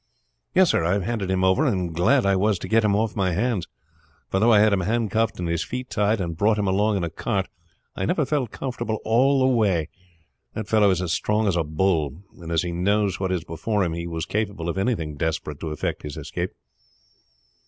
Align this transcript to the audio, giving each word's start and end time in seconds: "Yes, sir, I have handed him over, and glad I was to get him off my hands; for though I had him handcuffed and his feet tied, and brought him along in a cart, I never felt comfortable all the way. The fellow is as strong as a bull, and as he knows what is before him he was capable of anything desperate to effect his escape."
"Yes, 0.55 0.71
sir, 0.71 0.83
I 0.83 0.93
have 0.93 1.03
handed 1.03 1.29
him 1.29 1.43
over, 1.43 1.63
and 1.63 1.93
glad 1.93 2.25
I 2.25 2.35
was 2.35 2.57
to 2.57 2.67
get 2.67 2.83
him 2.83 2.95
off 2.95 3.15
my 3.15 3.33
hands; 3.33 3.67
for 4.31 4.39
though 4.39 4.51
I 4.51 4.59
had 4.59 4.73
him 4.73 4.79
handcuffed 4.79 5.37
and 5.37 5.47
his 5.47 5.63
feet 5.63 5.91
tied, 5.91 6.19
and 6.19 6.35
brought 6.35 6.57
him 6.57 6.67
along 6.67 6.97
in 6.97 7.03
a 7.03 7.09
cart, 7.11 7.47
I 7.95 8.05
never 8.05 8.25
felt 8.25 8.49
comfortable 8.49 8.97
all 9.05 9.41
the 9.41 9.45
way. 9.53 9.89
The 10.55 10.63
fellow 10.63 10.89
is 10.89 11.03
as 11.03 11.11
strong 11.13 11.47
as 11.47 11.55
a 11.55 11.63
bull, 11.63 12.23
and 12.39 12.51
as 12.51 12.63
he 12.63 12.71
knows 12.71 13.19
what 13.19 13.31
is 13.31 13.43
before 13.43 13.83
him 13.83 13.93
he 13.93 14.07
was 14.07 14.25
capable 14.25 14.69
of 14.69 14.77
anything 14.79 15.17
desperate 15.17 15.59
to 15.59 15.69
effect 15.69 16.01
his 16.01 16.17
escape." 16.17 16.49